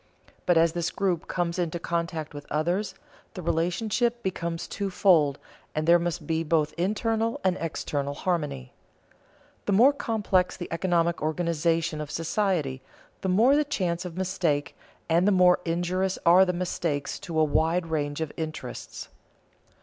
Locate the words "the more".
9.67-9.93, 13.21-13.55, 15.27-15.59